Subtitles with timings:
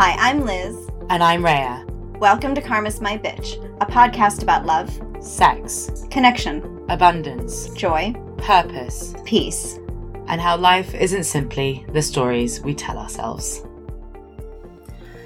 [0.00, 0.88] Hi, I'm Liz.
[1.10, 1.84] And I'm Rhea.
[2.20, 4.88] Welcome to Karma's My Bitch, a podcast about love,
[5.20, 9.80] Sex, connection, abundance, joy, purpose, peace.
[10.28, 13.64] and how life isn't simply the stories we tell ourselves.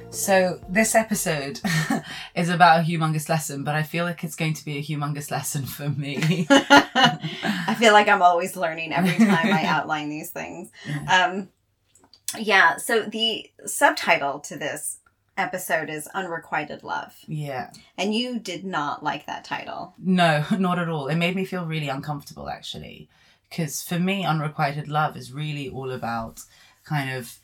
[0.09, 1.61] So, this episode
[2.35, 5.31] is about a humongous lesson, but I feel like it's going to be a humongous
[5.31, 6.47] lesson for me.
[6.51, 10.71] I feel like I'm always learning every time I outline these things.
[11.11, 11.51] Um,
[12.39, 14.99] yeah, so the subtitle to this
[15.37, 17.17] episode is Unrequited Love.
[17.27, 17.71] yeah.
[17.97, 19.95] And you did not like that title.
[19.99, 21.09] No, not at all.
[21.09, 23.09] It made me feel really uncomfortable, actually.
[23.49, 26.41] Because for me, unrequited love is really all about
[26.85, 27.39] kind of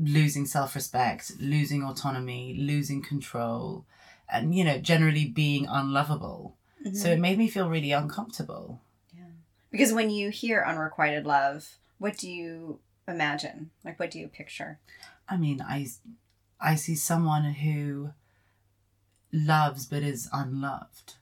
[0.00, 3.84] losing self respect, losing autonomy, losing control,
[4.28, 6.56] and, you know, generally being unlovable.
[6.84, 7.06] So mm-hmm.
[7.08, 8.80] it made me feel really uncomfortable.
[9.16, 9.24] Yeah.
[9.70, 13.70] Because when you hear unrequited love, what do you imagine?
[13.84, 14.78] Like, what do you picture?
[15.28, 15.86] I mean, I,
[16.60, 18.10] I see someone who
[19.32, 21.14] loves but is unloved.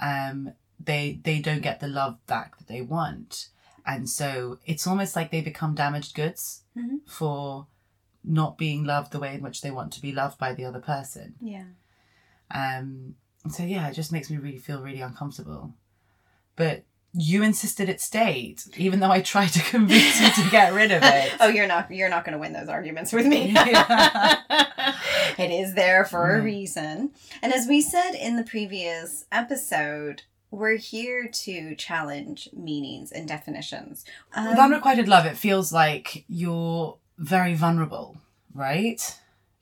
[0.00, 0.52] um,
[0.84, 3.48] they they don't get the love back that they want,
[3.86, 7.00] and so it's almost like they become damaged goods Mhm.
[7.06, 7.66] for
[8.24, 10.80] not being loved the way in which they want to be loved by the other
[10.80, 11.34] person.
[11.40, 11.66] Yeah.
[12.50, 13.16] Um,
[13.50, 15.74] so yeah, it just makes me really feel really uncomfortable.
[16.56, 20.90] But you insisted it stayed, even though I tried to convince you to get rid
[20.92, 21.32] of it.
[21.40, 23.52] oh, you're not you're not going to win those arguments with me.
[25.38, 26.44] it is there for a Mm.
[26.44, 27.10] reason.
[27.42, 34.04] And as we said in the previous episode, we're here to challenge meanings and definitions.
[34.36, 38.16] With Um, unrequited love, it feels like you're very vulnerable,
[38.54, 39.18] right?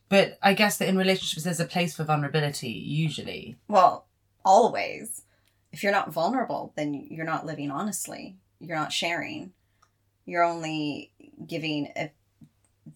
[0.09, 3.55] But I guess that in relationships, there's a place for vulnerability, usually.
[3.67, 4.05] well,
[4.43, 5.21] always.
[5.71, 8.37] If you're not vulnerable, then you're not living honestly.
[8.59, 9.53] You're not sharing.
[10.25, 11.11] You're only
[11.45, 12.11] giving a,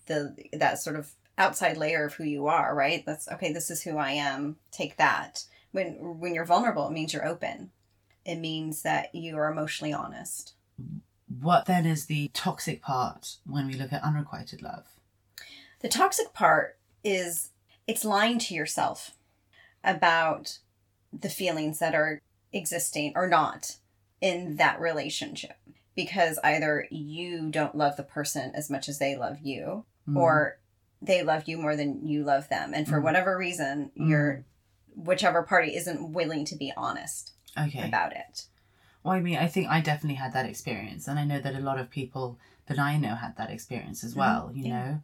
[0.07, 3.05] the that sort of outside layer of who you are, right?
[3.05, 4.57] That's okay, this is who I am.
[4.71, 5.45] Take that.
[5.71, 7.71] When when you're vulnerable, it means you're open.
[8.25, 10.53] It means that you are emotionally honest.
[11.41, 14.85] What then is the toxic part when we look at unrequited love?
[15.81, 17.51] The toxic part is
[17.87, 19.11] it's lying to yourself
[19.83, 20.59] about
[21.13, 22.19] the feelings that are
[22.55, 23.75] existing or not
[24.21, 25.57] in that relationship
[25.95, 30.17] because either you don't love the person as much as they love you Mm.
[30.17, 30.57] or
[31.01, 33.03] they love you more than you love them and for Mm.
[33.03, 34.43] whatever reason you're
[34.95, 37.85] whichever party isn't willing to be honest okay.
[37.87, 38.45] about it.
[39.03, 41.59] Well, I mean, I think I definitely had that experience, and I know that a
[41.59, 44.51] lot of people that I know had that experience as well.
[44.53, 44.71] You yeah.
[44.85, 45.01] know,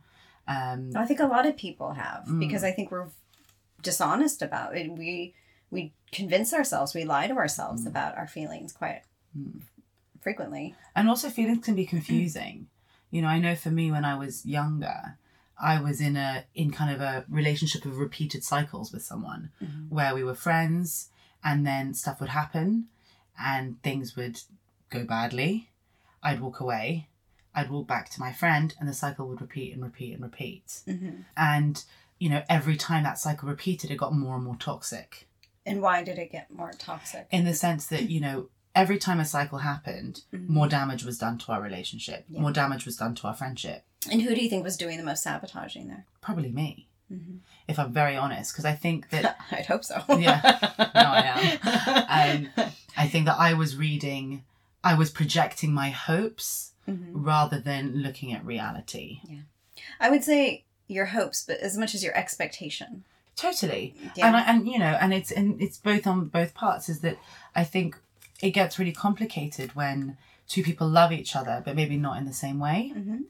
[0.48, 2.40] um, I think a lot of people have Mm.
[2.40, 3.10] because I think we're
[3.82, 4.92] dishonest about it.
[4.92, 5.34] We
[5.72, 7.88] we convince ourselves, we lie to ourselves Mm.
[7.88, 9.02] about our feelings quite
[9.38, 9.62] Mm.
[10.22, 10.76] frequently.
[10.96, 12.68] and also feelings can be confusing.
[13.10, 15.18] You know i know for me when i was younger
[15.60, 19.52] i was in a in kind of a relationship of repeated cycles with someone
[19.90, 21.10] where we were friends
[21.44, 22.88] and then stuff would happen
[23.40, 24.40] and things would
[24.90, 25.70] go badly.
[26.24, 27.08] I'd walk away.
[27.56, 30.82] I'd walk back to my friend and the cycle would repeat and repeat and repeat.
[30.86, 31.84] Hmm and
[32.20, 35.28] you know every time that cycle repeated it got more and more toxic
[35.66, 37.28] And why did it get more toxic?
[37.32, 40.48] in the sense that you know every time a cycle happened Mhm.
[40.48, 42.40] more damage was done to our relationship Yeah.
[42.42, 45.04] more damage was done to our friendship And who do you think was doing the
[45.04, 46.06] most sabotaging there?
[46.22, 47.38] probably me Mm-hmm.
[47.68, 50.02] if i'm very honest because i think that I'd hope so.
[50.18, 50.40] Yeah.
[50.96, 52.72] No, I am.
[52.98, 54.44] i think that i was reading
[54.84, 57.10] i was projecting my hopes Mhm.
[57.14, 59.42] rather than looking at reality Yeah,
[60.00, 63.04] I would say your hopes, but as much as your expectation.
[63.36, 64.28] Totally Yeah.
[64.28, 67.18] and I, and you know and it's and it's both on both parts is that
[67.56, 67.98] i think
[68.42, 72.34] it gets really complicated when two people love each other but maybe not in the
[72.34, 73.24] same way Mhm.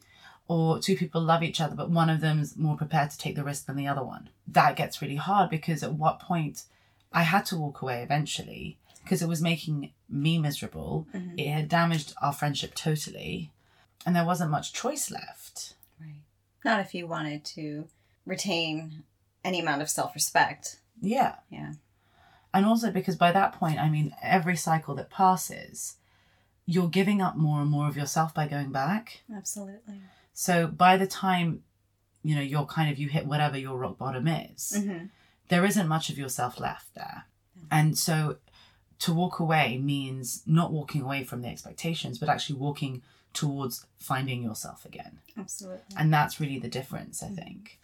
[0.47, 3.43] or two people love each other but one of them's more prepared to take the
[3.43, 6.63] risk than the other one that gets really hard because at what point
[7.13, 11.39] i had to walk away eventually because it was making me miserable Mhm.
[11.39, 13.51] it had damaged our friendship totally
[14.05, 16.23] and there wasn't much choice left Right.
[16.65, 17.87] Not if you wanted to
[18.25, 19.03] retain
[19.43, 20.79] any amount of self respect.
[21.01, 21.73] yeah Yeah.
[22.53, 25.95] and also because by that point i mean every cycle that passes
[26.65, 30.01] you're giving up more and more of yourself by going back Absolutely.
[30.33, 31.63] so by the time
[32.23, 35.05] you know you're kind of you hit whatever your rock bottom is Mm-hmm.
[35.49, 37.25] there isn't much of yourself left there
[37.69, 38.37] and so
[38.99, 43.01] to walk away means not walking away from the expectations but actually walking
[43.33, 45.95] towards finding yourself again Absolutely.
[45.97, 47.79] and that's really the difference i think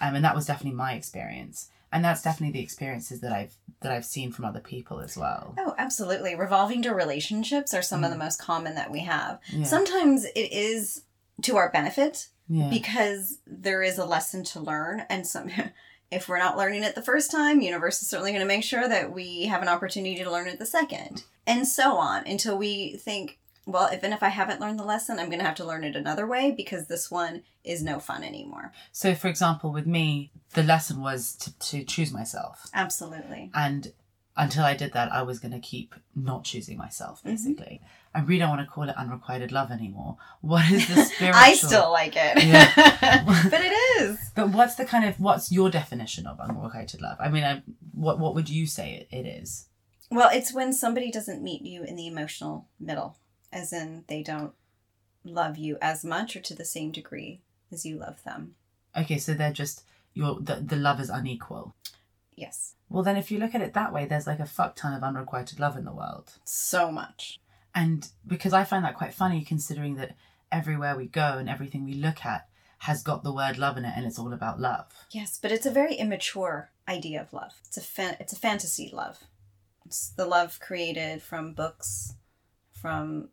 [0.00, 3.90] um, and that was definitely my experience and that's definitely the experiences that i've that
[3.92, 6.34] i've seen from other people as well Oh, absolutely.
[6.34, 9.40] Revolving door relationships are some of the most common that we have.
[9.50, 9.64] Yeah.
[9.64, 11.02] Sometimes it is
[11.42, 12.68] to our benefit Yeah.
[12.70, 15.50] because there is a lesson to learn and some
[16.12, 18.88] if we're not learning it the first time universe is certainly going to make sure
[18.88, 22.96] that we have an opportunity to learn it the second and so on until we
[22.96, 23.38] think
[23.70, 25.96] well even if i haven't learned the lesson i'm going to have to learn it
[25.96, 30.62] another way because this one is no fun anymore so, for example, with me, the
[30.62, 32.66] lesson was to, to choose myself.
[32.74, 33.92] absolutely And
[34.36, 37.30] until I did that, I was going to keep not choosing myself, Mm-hmm.
[37.30, 37.80] basically.
[38.14, 40.16] I really don't want to call it unrequited love anymore.
[40.40, 41.42] What is the spiritual?
[41.42, 43.22] i still like it Yeah.
[43.50, 47.18] but it is But what's the kind of what's your definition of unrequited love?
[47.20, 47.62] I mean, I,
[47.92, 49.66] what what would you say it, it is?
[50.10, 53.16] well it's when somebody doesn't meet you in the emotional middle
[53.52, 54.52] as in they don't
[55.24, 57.40] love you as much or to the same degree
[57.72, 58.54] as you love them
[58.96, 59.82] Okay, so they're just
[60.14, 61.74] your the, the love is unequal.
[62.34, 64.94] yes Well, then if you look at it that way, there's like a fuck ton
[64.94, 66.32] of unrequited love in the world.
[66.44, 67.38] so much
[67.74, 70.16] And because I find that quite funny, considering that
[70.50, 72.48] everywhere we go and everything we look at
[72.78, 74.86] has got the word love in it, and it's all about love.
[75.12, 77.52] Yes, but it's a very immature idea of love.
[77.66, 79.18] It's a fan- it's a fantasy love.
[79.84, 82.14] It's the love created from books,
[82.72, 83.28] from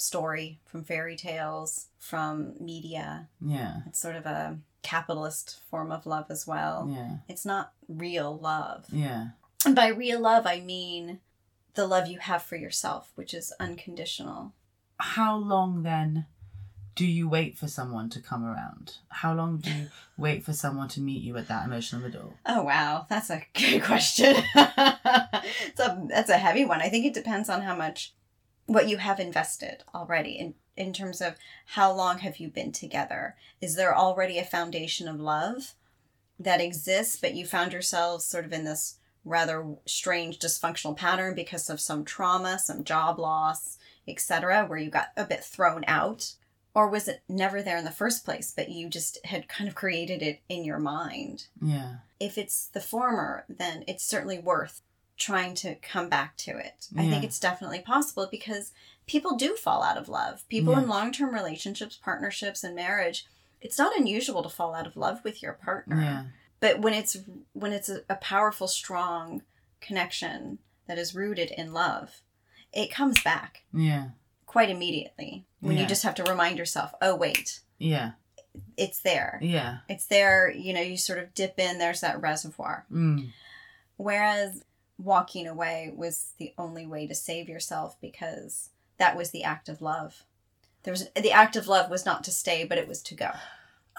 [0.00, 3.28] story, from fairy tales, from media.
[3.40, 6.88] Yeah, It's sort of a capitalist form of love as well.
[6.90, 8.86] yeah, It's not real love.
[8.92, 9.28] yeah.
[9.66, 11.20] And by real love, I mean
[11.74, 14.52] the love you have for yourself, which is unconditional.
[14.98, 16.26] How long then
[16.96, 18.96] do you wait for someone to come around?
[19.10, 19.86] How long do you
[20.18, 22.34] wait for someone to meet you at that emotional middle?
[22.46, 24.34] Oh wow, that's a good question.
[24.54, 26.80] it's a that's a heavy one.
[26.80, 28.12] I think it depends on how much
[28.70, 31.34] what you have invested already in in terms of
[31.66, 33.34] how long have you been together.
[33.60, 35.74] Is there already a foundation of love
[36.38, 41.68] that exists, but you found yourselves sort of in this rather strange dysfunctional pattern because
[41.68, 43.76] of some trauma, some job loss,
[44.06, 46.34] etc., where you got a bit thrown out?
[46.72, 49.74] Or was it never there in the first place, but you just had kind of
[49.74, 51.48] created it in your mind?
[51.60, 54.80] Yeah, if it's the former, then it's certainly worth
[55.20, 56.88] trying to come back to it.
[56.96, 58.72] I think it's definitely possible because
[59.06, 60.48] people do fall out of love.
[60.48, 60.80] People Yeah.
[60.82, 63.26] in long term relationships, partnerships, and marriage,
[63.60, 66.00] it's not unusual to fall out of love with your partner.
[66.00, 66.24] yeah,
[66.58, 67.16] But when it's
[67.52, 69.42] when it's a, a powerful, strong
[69.80, 72.22] connection that is rooted in love,
[72.72, 74.08] it comes back yeah,
[74.46, 75.44] quite immediately.
[75.60, 75.82] When Yeah.
[75.82, 78.12] you just have to remind yourself, oh wait, yeah,
[78.78, 79.38] it's there.
[79.42, 79.78] yeah.
[79.88, 82.86] It's there, you know, you sort of dip in, there's that reservoir.
[82.90, 83.32] Mm.
[83.96, 84.64] Whereas
[85.02, 89.82] walking away was the only way to save yourself because that was the act of
[89.82, 90.24] love.
[90.82, 93.30] There was the act of love was not to stay, but it was to go.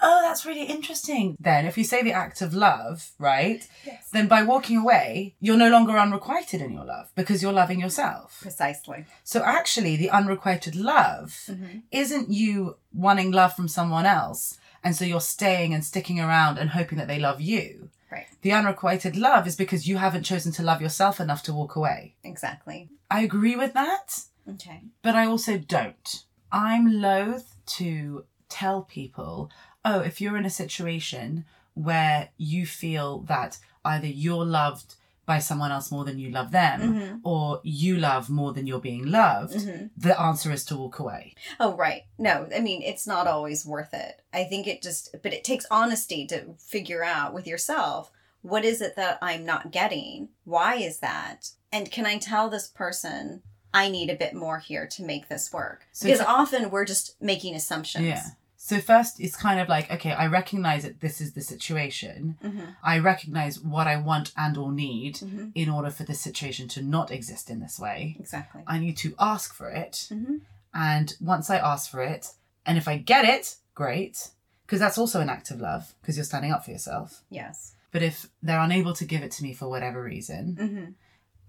[0.04, 1.36] Oh, that's really interesting.
[1.38, 4.08] Then, if you say the act of love, right, Yes.
[4.10, 8.38] then by walking away, you're no longer unrequited in your love because you're loving yourself.
[8.40, 9.04] Precisely.
[9.22, 11.80] So, actually, the unrequited love mm-hmm.
[11.92, 14.58] isn't you wanting love from someone else.
[14.84, 17.90] And so you're staying and sticking around and hoping that they love you.
[18.12, 18.26] Right.
[18.42, 22.14] The unrequited love is because you haven't chosen to love yourself enough to walk away.
[22.22, 22.90] Exactly.
[23.10, 24.24] I agree with that.
[24.48, 24.82] Okay.
[25.02, 26.24] but I also don't.
[26.50, 29.50] I'm loath to tell people,
[29.84, 31.44] oh, if you're in a situation
[31.74, 36.80] where you feel that either you're loved by someone else more than you love them,
[36.80, 37.20] Mhm.
[37.22, 39.90] or you love more than you're being loved, Mhm.
[39.96, 41.34] the answer is to walk away.
[41.60, 42.02] Oh, right.
[42.18, 44.22] No, I mean, it's not always worth it.
[44.32, 48.10] I think it just, but it takes honesty to figure out with yourself
[48.42, 50.30] what is it that I'm not getting?
[50.44, 51.50] Why is that?
[51.70, 53.42] And can I tell this person
[53.72, 55.86] I need a bit more here to make this work?
[55.92, 58.04] So because often we're just making assumptions.
[58.04, 58.24] Yeah.
[58.64, 62.38] So first, it's kind of like, okay, I recognize that this is the situation.
[62.40, 66.68] hmm I recognize what I want and or need hmm in order for the situation
[66.68, 68.16] to not exist in this way.
[68.20, 68.62] Exactly.
[68.68, 70.06] I need to ask for it.
[70.08, 70.36] hmm
[70.72, 72.24] And once I ask for it,
[72.64, 74.28] and if I get it, great,
[74.64, 77.22] because that's also an act of love, because you're standing up for yourself.
[77.30, 77.74] Yes.
[77.90, 80.84] But if they're unable to give it to me for whatever reason, hmm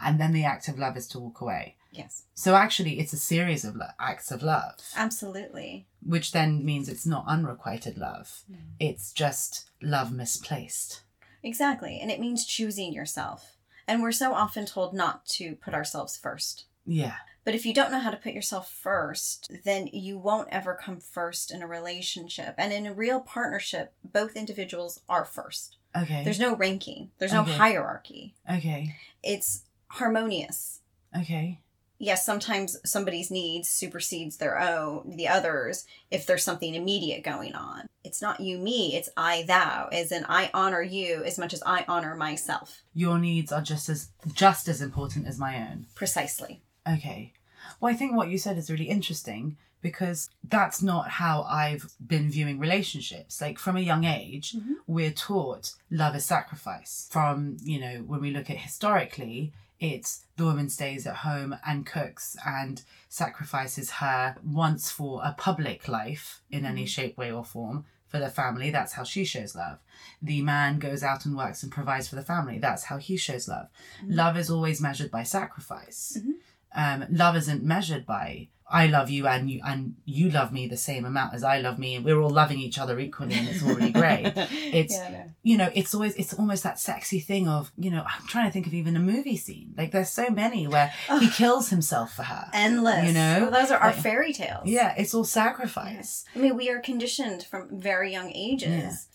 [0.05, 1.75] and then the act of love is to walk away.
[1.93, 2.23] Yes.
[2.33, 5.85] So actually, it's a series of lo- acts of love, Absolutely.
[6.05, 8.43] which then means it's not unrequited love.
[8.51, 8.57] Mm.
[8.79, 11.03] It's just love misplaced.
[11.43, 11.99] Exactly.
[12.01, 13.57] And it means choosing yourself.
[13.87, 16.65] And we're so often told not to put ourselves first.
[16.85, 17.15] Yeah.
[17.45, 20.99] But if you don't know how to put yourself first, then you won't ever come
[21.01, 22.55] first in a relationship.
[22.57, 25.77] And in a real partnership, both individuals are first.
[25.95, 26.23] Okay.
[26.23, 28.33] There's no ranking, there's no hierarchy.
[28.49, 28.95] okay.
[29.21, 30.79] It's harmonious.
[31.15, 31.59] Okay.
[31.99, 37.87] Yes, sometimes somebody's needs supersedes their own, the others, if there's something immediate going on.
[38.03, 41.63] It's not you, me, it's I, thou, as in I honor you as much as
[41.65, 42.81] I honor myself.
[42.93, 45.85] Your needs are just as just as important as my own.
[45.95, 46.61] Precisely.
[46.87, 47.31] Okay.
[47.79, 52.29] Well, I think what you said is really interesting because that's not how I've been
[52.29, 53.39] viewing relationships.
[53.41, 54.75] Like from a young age, Mhm.
[54.87, 57.07] we're taught love is sacrifice.
[57.11, 61.85] From, you know, when we look at historically, it's the woman stays at home and
[61.85, 67.85] cooks and sacrifices her once for a public life in any shape, way, or form
[68.07, 68.69] for the family.
[68.69, 69.79] That's how she shows love.
[70.21, 72.59] The man goes out and works and provides for the family.
[72.59, 73.67] That's how he shows love.
[74.05, 76.17] Love is always measured by sacrifice.
[76.19, 76.33] Mhm.
[76.75, 80.77] Um, love isn't measured by I love you and you and you love me the
[80.77, 83.61] same amount as I love me and we're all loving each other equally and it's
[83.61, 84.31] all really great.
[84.51, 85.25] It's Yeah, know.
[85.43, 88.51] you know, it's always it's almost that sexy thing of, you know, I'm trying to
[88.51, 89.75] think of even a movie scene.
[89.77, 92.49] Like there's so many where he kills himself for her.
[92.53, 93.05] endless.
[93.05, 93.37] You know?
[93.41, 94.65] Well, those are our Like- fairy tales.
[94.65, 96.25] Yeah, it's all sacrifice.
[96.35, 98.69] I mean, we are conditioned from very young ages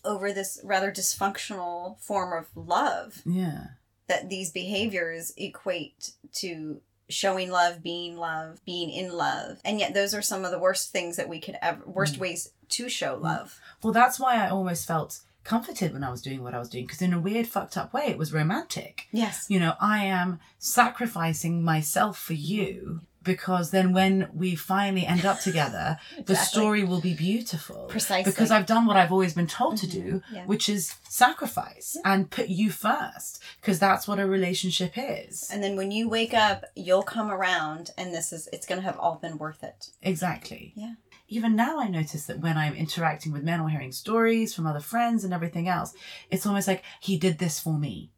[0.05, 0.11] Yeah.
[0.13, 3.65] over this rather dysfunctional form of love Yeah.
[4.07, 9.59] that these behaviors equate to showing love, being love, being in love.
[9.65, 12.19] And yet those are some of the worst things that we could ever worst Mm.
[12.21, 13.59] ways to show love.
[13.83, 16.85] Well, that's why I almost felt comforted when I was doing what I was doing
[16.85, 19.07] because in a weird fucked up way it was romantic.
[19.11, 19.47] Yes.
[19.49, 25.41] You know, I am sacrificing myself for you because then when we finally end up
[25.41, 27.87] together, the story will be beautiful.
[27.89, 28.31] Precisely.
[28.31, 30.35] Because I've done what I've always been told to do, mm-hmm.
[30.35, 30.47] Yeah.
[30.47, 35.49] which is sacrifice and put you first because that's what a relationship is.
[35.53, 38.87] And then when you wake up, you'll come around and this is it's going to
[38.87, 39.91] have all been worth it.
[40.03, 40.73] Exactly.
[40.77, 40.95] Yeah.
[41.31, 44.81] Even now, I notice that when I'm interacting with men or hearing stories from other
[44.81, 45.93] friends and everything else,
[46.31, 48.11] it's almost like he did this for me.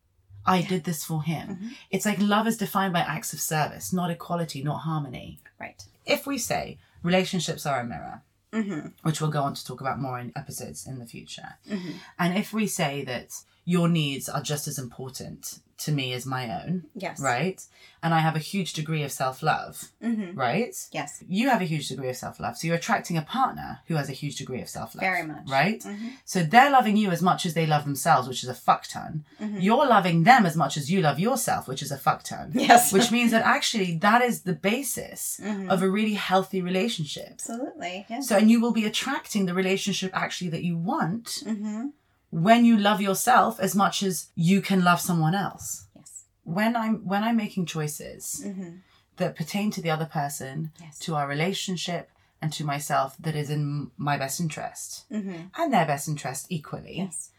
[0.46, 1.56] I did this for him.
[1.56, 1.70] Mhm.
[1.90, 5.38] It's like love is defined by acts of service, not equality, not harmony.
[5.58, 5.82] Right.
[6.06, 8.92] If we say relationships are a mirror, Mhm.
[9.02, 11.94] which we'll go on to talk about more in episodes in the future, Mhm.
[12.18, 13.32] and if we say that
[13.74, 15.42] your needs are just as important
[15.86, 17.18] to me as my own, Yes.
[17.20, 17.58] right?
[18.02, 20.36] And I have a huge degree of self love, Mhm.
[20.36, 20.74] right?
[20.98, 21.10] Yes.
[21.38, 22.54] you have a huge degree of self love.
[22.58, 25.00] So you're attracting a partner who has a huge degree of self love.
[25.10, 25.46] Very much.
[25.58, 25.80] Right?
[25.82, 26.08] Mhm.
[26.32, 29.24] So they're loving you as much as they love themselves, which is a fuck ton.
[29.40, 29.62] Mhm.
[29.66, 32.46] You're loving them as much as you love yourself, which is a fuck ton.
[32.70, 32.92] Yes.
[32.96, 35.70] Which means that actually that is the basis Mhm.
[35.72, 37.30] of a really healthy relationship.
[37.40, 37.96] Absolutely.
[38.12, 38.28] Yes.
[38.28, 41.82] So, and you will be attracting the relationship actually that you want mm-hmm.
[42.30, 45.86] When you love yourself as much as you can love someone else.
[45.96, 46.24] Yes.
[46.44, 48.76] When I'm when I'm making choices Mm-hmm.
[49.16, 50.98] that pertain to the other person, Yes.
[51.00, 52.10] to our relationship
[52.42, 55.36] and to myself that is in my best interest Mm-hmm.
[55.58, 56.98] and their best interest equally.
[56.98, 57.30] Yes.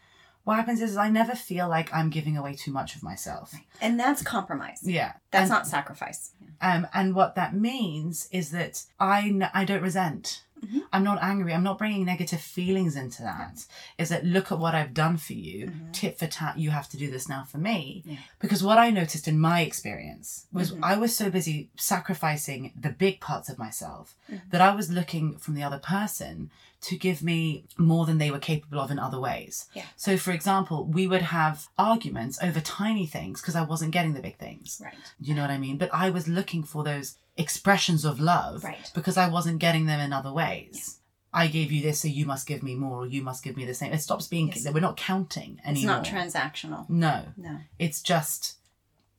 [0.44, 3.54] What happens is I never feel like I'm giving away too much of myself.
[3.80, 4.80] And that's compromise.
[4.82, 5.12] Yeah.
[5.30, 6.32] That's and, not sacrifice.
[6.60, 10.42] Um, and what that means is that I, n- I don't resent.
[10.64, 10.82] Mhm.
[10.92, 11.52] I'm not angry.
[11.52, 13.66] I'm not bringing negative feelings into that.
[13.98, 15.92] Is that look at what I've done for you, Mhm.
[15.92, 18.02] tit for tat, you have to do this now for me.
[18.06, 18.16] Yeah.
[18.38, 20.80] Because what I noticed in my experience was Mhm.
[20.82, 24.50] I was so busy sacrificing the big parts of myself Mhm.
[24.50, 26.50] that I was looking from the other person
[26.82, 29.66] to give me more than they were capable of in other ways.
[29.72, 29.84] Yeah.
[29.96, 34.20] So, for example, we would have arguments over tiny things because I wasn't getting the
[34.20, 34.80] big things.
[34.84, 34.94] Right.
[35.20, 35.78] You know what I mean?
[35.78, 38.90] But I was looking for those expressions of love Right.
[38.94, 40.98] because I wasn't getting them in other ways.
[41.32, 43.64] I gave you this, so you must give me more, or you must give me
[43.64, 43.92] the same.
[43.92, 44.68] It stops being, Yes.
[44.70, 46.00] we're not counting anymore.
[46.00, 46.90] It's not transactional.
[46.90, 47.60] No, No.
[47.78, 48.56] it's just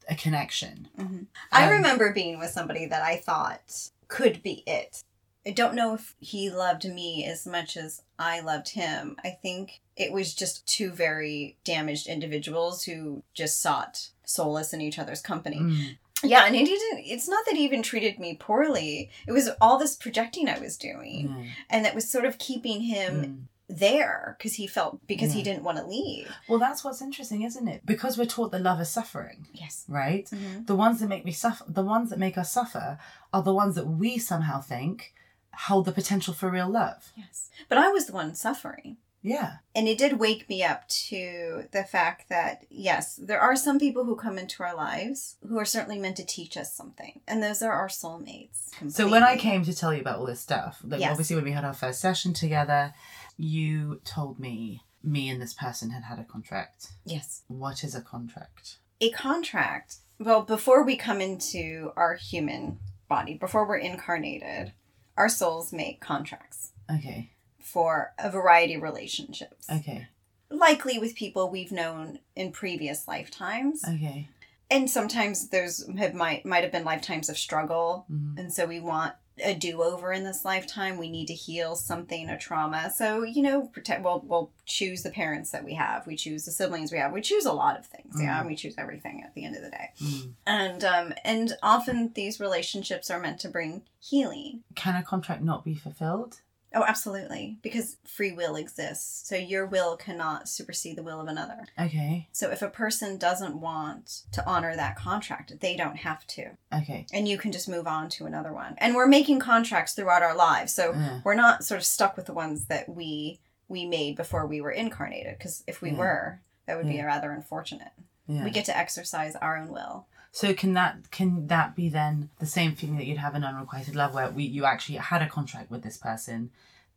[0.10, 0.90] a connection.
[0.96, 5.02] hmm I Um, remember being with somebody that I thought could be it.
[5.46, 9.18] I don't know if he loved me as much as I loved him.
[9.24, 14.98] I think it was just two very damaged individuals who just sought solace in each
[15.00, 15.60] other's company.
[15.60, 15.98] Mm.
[16.24, 17.00] Yeah, and he didn't.
[17.06, 19.10] It's not that he even treated me poorly.
[19.28, 21.50] It was all this projecting I was doing, Mm.
[21.70, 23.78] and that was sort of keeping him Mm.
[23.78, 26.32] there because he felt because he didn't want to leave.
[26.48, 27.86] Well, that's what's interesting, isn't it?
[27.86, 29.84] Because we're taught that love is suffering, Yes.
[29.90, 30.26] right?
[30.30, 30.64] Mm-hmm.
[30.66, 32.98] The ones that make me suffer, the ones that make us suffer,
[33.34, 35.14] are the ones that we somehow think
[35.54, 37.12] hold the potential for real love.
[37.16, 37.50] Yes.
[37.70, 38.98] But I was the one suffering.
[39.22, 39.58] Yeah.
[39.74, 44.04] And it did wake me up to the fact that, yes, there are some people
[44.04, 47.22] who come into our lives who are certainly meant to teach us something.
[47.26, 48.72] And those are our soulmates.
[48.90, 51.12] So when I came to tell you about all this stuff, like Yes.
[51.12, 52.94] obviously when we had our first session together,
[53.38, 56.92] you told me me and this person had had a contract.
[57.06, 57.44] Yes.
[57.48, 58.78] What is a contract?
[59.00, 64.74] A contract, well, before we come into our human body, before we're incarnated,
[65.18, 67.32] our souls make contracts Okay.
[67.60, 69.68] for a variety of relationships.
[69.70, 70.08] Okay.
[70.50, 73.84] Likely with people we've known in previous lifetimes.
[73.88, 74.30] Okay.
[74.70, 78.38] And sometimes those have might might have been lifetimes of struggle Mhm.
[78.40, 79.14] and so we want
[79.44, 83.64] a do-over in this lifetime we need to heal something a trauma so you know
[83.64, 87.12] protect well we'll choose the parents that we have we choose the siblings we have
[87.12, 88.48] we choose a lot of things yeah Mm.
[88.48, 90.34] we choose everything at the end of the day Mm.
[90.46, 95.64] and um and often these relationships are meant to bring healing Can a contract not
[95.66, 96.42] be fulfilled?
[96.76, 101.66] Oh absolutely because free will exists so your will cannot supersede the will of another
[101.80, 102.28] Okay.
[102.32, 107.06] so if a person doesn't want to honor that contract they don't have to Okay.
[107.14, 110.36] and you can just move on to another one and we're making contracts throughout our
[110.36, 111.22] lives so Yeah.
[111.24, 114.72] we're not sort of stuck with the ones that we we made before we were
[114.72, 115.98] incarnated because if we Yeah.
[115.98, 117.92] were that would be rather unfortunate
[118.28, 118.44] Yeah.
[118.44, 122.46] we get to exercise our own will So can that can that be then the
[122.48, 125.70] same feeling that you'd have in unrequited love, where we you actually had a contract
[125.72, 126.50] with this person,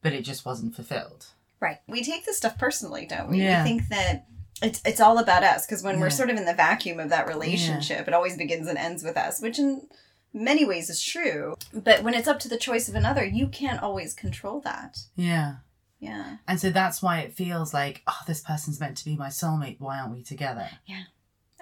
[0.03, 1.27] but it just wasn't fulfilled?
[1.59, 3.63] right we take this stuff personally don't we Yeah.
[3.63, 4.27] we think that
[4.61, 7.27] it's it's all about us because when we're sort of in the vacuum of that
[7.27, 9.87] relationship it always begins and ends with us which in
[10.35, 13.83] many ways is true but when it's up to the choice of another you can't
[13.83, 15.55] always control that Yeah.
[15.99, 19.29] yeah And so that's why it feels like, oh, this person's meant to be my
[19.29, 19.81] soulmate.
[19.81, 20.69] Why aren't we together?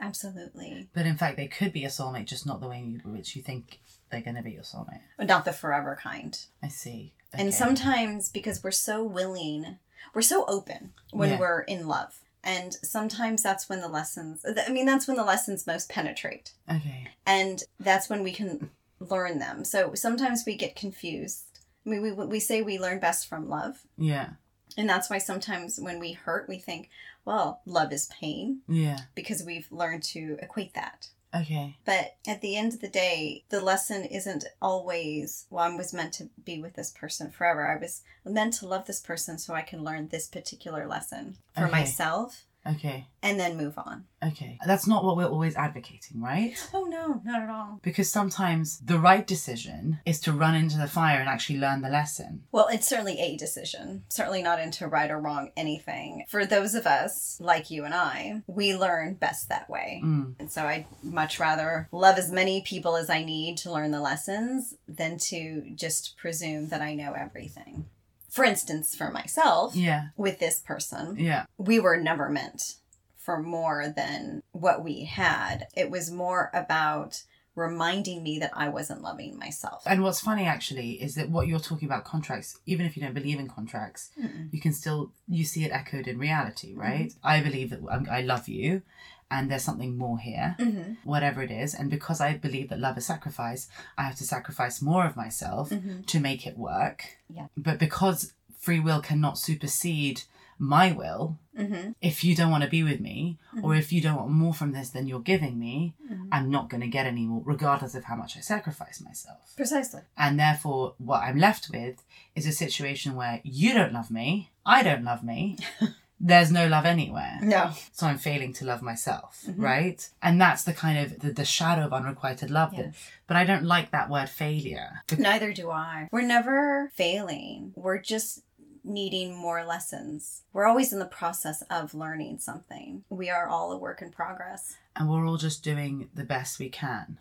[0.01, 3.35] Absolutely But in fact, they could be a soulmate, just not the way in which
[3.37, 5.01] you think they're going to be your soulmate.
[5.17, 7.15] but not the forever kind I see.
[7.33, 9.79] And sometimes because we're so willing,
[10.15, 11.39] we're so open when Yeah.
[11.41, 12.21] we're in love.
[12.45, 16.53] And sometimes that's when the lessons, I mean, that's when the lessons most penetrate.
[16.71, 17.09] Okay.
[17.27, 18.71] And that's when we can
[19.01, 19.65] learn them.
[19.65, 21.45] So sometimes we get confused.
[21.87, 23.83] I mean, we, we say we learn best from love.
[23.97, 24.31] Yeah.
[24.77, 26.91] And that's why sometimes when we hurt, we think,
[27.25, 28.99] well, love is pain Yeah.
[29.15, 31.09] because we've learned to equate that.
[31.35, 31.77] Okay.
[31.85, 36.13] But at the end of the day, the lesson isn't always, well, I was meant
[36.15, 37.67] to be with this person forever.
[37.67, 41.65] I was meant to love this person so I can learn this particular lesson for
[41.65, 41.73] Okay.
[41.73, 43.07] myself Okay.
[43.25, 44.05] and then move on.
[44.23, 44.59] Okay.
[44.67, 46.55] That's not what we're always advocating, right?
[46.75, 47.81] Oh, no, not at all.
[47.83, 51.89] Because sometimes the right decision is to run into the fire and actually learn the
[51.89, 52.45] lesson.
[52.53, 56.25] Well, it's certainly a decision, certainly not into right or wrong anything.
[56.29, 60.03] For those of us like you and I, we learn best that way.
[60.05, 60.35] Mm.
[60.39, 64.01] And so I'd much rather love as many people as I need to learn the
[64.01, 67.87] lessons than to just presume that I know everything.
[68.35, 70.09] For instance, for myself, Yeah.
[70.17, 71.47] with this person, Yeah.
[71.57, 72.75] we were never meant
[73.17, 75.69] for more than what we had.
[75.77, 77.23] It was more about
[77.55, 79.85] reminding me that I wasn't loving myself.
[79.87, 83.15] And what's funny actually is that what you're talking about contracts, even if you don't
[83.15, 84.53] believe in contracts, Mm-mm.
[84.53, 87.15] you can still you see it echoed in reality, right?
[87.23, 88.83] I believe that um, I love you,
[89.31, 90.97] and there's something more here, Mhm.
[91.05, 91.75] whatever it is.
[91.75, 95.71] And because I believe that love is sacrifice, I have to sacrifice more of myself
[95.71, 96.07] Mhm.
[96.07, 97.19] to make it work.
[97.29, 97.47] Yeah.
[97.57, 100.23] But because free will cannot supersede
[100.57, 101.95] my will, Mhm.
[102.01, 103.79] if you don't want to be with me, or Mhm.
[103.79, 106.29] if you don't want more from this than you're giving me, Mhm.
[106.31, 109.53] I'm not going to get any more, regardless of how much I sacrifice myself.
[109.57, 110.03] Precisely.
[110.17, 112.05] And therefore, what I'm left with
[112.37, 115.59] is a situation where you don't love me, I don't love me,
[116.27, 117.39] there's no love anywhere.
[117.43, 117.71] No.
[117.93, 119.59] So I'm failing to love myself, Mhm.
[119.59, 120.09] right?
[120.23, 122.75] And that's the kind of the, the shadow of unrequited love.
[122.77, 122.95] that-
[123.27, 125.03] But I don't like that word failure.
[125.19, 126.09] Neither do I.
[126.11, 127.73] We're never failing.
[127.77, 128.41] We're just
[128.87, 130.43] needing more lessons.
[130.53, 133.05] We're always in the process of learning something.
[133.09, 134.77] We are all a work in progress.
[134.97, 137.19] And we're all just doing the best we can.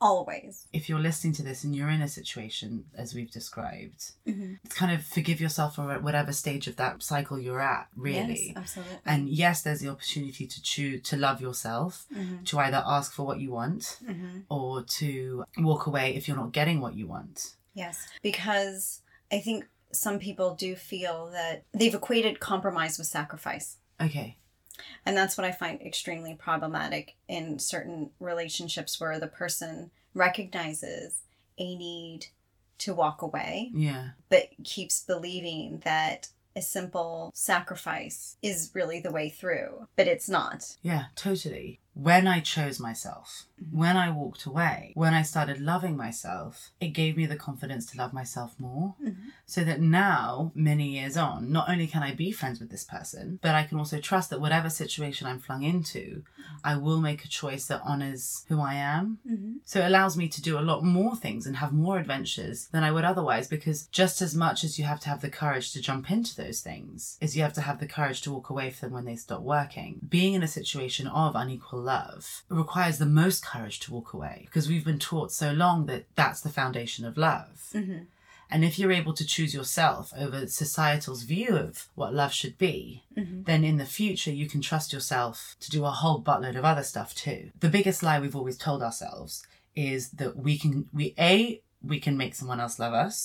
[0.00, 0.66] Always.
[0.72, 4.54] If you're listening to this and you're in a situation as we've described, Mm-hmm.
[4.64, 8.48] it's kind of forgive yourself for whatever stage of that cycle you're at, really.
[8.48, 8.96] Yes, absolutely.
[9.04, 12.44] And yes, there's the opportunity to choose to love yourself, Mhm.
[12.46, 14.44] to either ask for what you want Mhm.
[14.48, 17.56] or to walk away if you're not getting what you want.
[17.74, 23.78] Yes, because I think some people do feel that they've equated compromise with sacrifice.
[24.00, 24.36] Okay.
[25.04, 31.22] And that's what I find extremely problematic in certain relationships where the person recognizes
[31.58, 32.26] a need
[32.78, 34.10] to walk away, Yeah.
[34.28, 40.76] but keeps believing that a simple sacrifice is really the way through, but it's not.
[40.82, 41.80] Yeah, totally.
[41.94, 47.16] When I chose myself, when I walked away, when I started loving myself, it gave
[47.16, 48.94] me the confidence to love myself more.
[49.02, 49.16] Mhm.
[49.46, 53.38] So that now, many years on, not only can I be friends with this person,
[53.42, 56.24] but I can also trust that whatever situation I'm flung into,
[56.64, 59.18] I will make a choice that honors who I am.
[59.28, 59.52] Mm-hmm.
[59.64, 62.84] So it allows me to do a lot more things and have more adventures than
[62.84, 65.80] I would otherwise because just as much as you have to have the courage to
[65.80, 68.88] jump into those things, is you have to have the courage to walk away from
[68.88, 70.00] them when they stop working.
[70.08, 74.68] Being in a situation of unequal love requires the most courage to walk away because
[74.68, 77.54] we've been taught so long that that's the foundation of love.
[77.74, 78.00] Mm-hmm.
[78.50, 82.78] And if you're able to choose yourself over societal's view of what love should be,
[83.18, 83.42] Mm-hmm.
[83.50, 86.84] then in the future you can trust yourself to do a whole buttload of other
[86.92, 87.40] stuff too.
[87.64, 89.32] The biggest lie we've always told ourselves
[89.74, 91.60] is that we can we a
[91.92, 93.16] we can make someone else love us,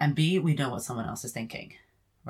[0.00, 1.68] and B, we know what someone else is thinking,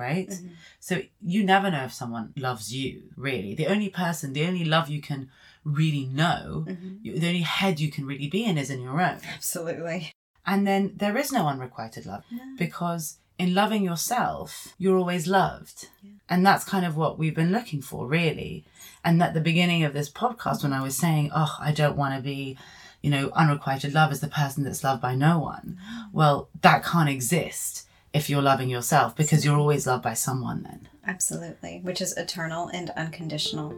[0.05, 0.29] right?
[0.31, 0.51] Mhm.
[0.89, 0.95] So
[1.33, 2.91] you never know if someone loves you,
[3.29, 3.53] really.
[3.61, 5.21] The only person, the only love you can
[5.65, 7.03] really know, Mhm.
[7.21, 9.19] the only head you can really be in is in your own.
[9.35, 10.13] Absolutely.
[10.45, 12.25] And then there is no unrequited love
[12.59, 15.89] because in loving yourself, you're always loved.
[16.29, 18.65] And that's kind of what we've been looking for, really.
[19.05, 22.15] And at the beginning of this podcast, when I was saying, oh, I don't want
[22.17, 22.57] to be,
[23.03, 25.79] you know, unrequited love is the person that's loved by no one.
[26.13, 30.89] Well, that can't exist if you're loving yourself because you're always loved by someone then.
[31.07, 31.81] Absolutely.
[31.83, 33.73] Which is eternal and unconditional.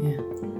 [0.00, 0.59] Yeah.